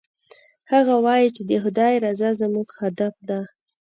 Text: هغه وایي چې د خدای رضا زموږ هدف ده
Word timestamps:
هغه 0.71 0.95
وایي 1.05 1.29
چې 1.35 1.41
د 1.49 1.51
خدای 1.63 1.93
رضا 2.05 2.29
زموږ 2.41 2.67
هدف 2.81 3.13
ده 3.29 3.39